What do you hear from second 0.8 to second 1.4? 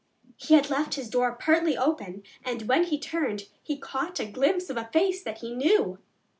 his door